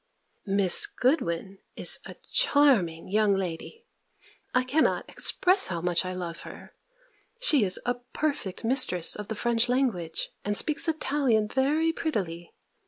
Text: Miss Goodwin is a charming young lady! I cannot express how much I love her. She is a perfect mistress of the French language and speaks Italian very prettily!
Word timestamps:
Miss 0.47 0.87
Goodwin 0.87 1.59
is 1.75 1.99
a 2.07 2.15
charming 2.31 3.07
young 3.07 3.35
lady! 3.35 3.85
I 4.51 4.63
cannot 4.63 5.07
express 5.07 5.67
how 5.67 5.79
much 5.79 6.05
I 6.05 6.11
love 6.11 6.39
her. 6.41 6.73
She 7.39 7.63
is 7.63 7.79
a 7.85 7.93
perfect 8.11 8.63
mistress 8.63 9.15
of 9.15 9.27
the 9.27 9.35
French 9.35 9.69
language 9.69 10.29
and 10.43 10.57
speaks 10.57 10.87
Italian 10.87 11.47
very 11.47 11.93
prettily! 11.93 12.51